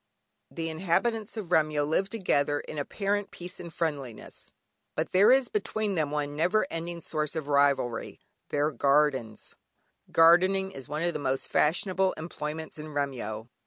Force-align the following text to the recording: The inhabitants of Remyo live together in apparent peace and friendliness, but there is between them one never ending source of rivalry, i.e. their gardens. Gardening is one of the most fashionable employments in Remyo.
The 0.49 0.69
inhabitants 0.69 1.37
of 1.37 1.51
Remyo 1.51 1.85
live 1.87 2.09
together 2.09 2.59
in 2.61 2.79
apparent 2.79 3.29
peace 3.29 3.59
and 3.59 3.71
friendliness, 3.71 4.51
but 4.95 5.11
there 5.11 5.31
is 5.31 5.47
between 5.47 5.93
them 5.93 6.09
one 6.09 6.35
never 6.35 6.65
ending 6.71 7.01
source 7.01 7.35
of 7.35 7.47
rivalry, 7.47 8.13
i.e. 8.19 8.45
their 8.49 8.71
gardens. 8.71 9.55
Gardening 10.11 10.71
is 10.71 10.89
one 10.89 11.03
of 11.03 11.13
the 11.13 11.19
most 11.19 11.51
fashionable 11.51 12.13
employments 12.13 12.79
in 12.79 12.87
Remyo. 12.87 13.49